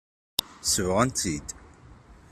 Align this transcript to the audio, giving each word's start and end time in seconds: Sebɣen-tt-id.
Sebɣen-tt-id. 0.73 1.47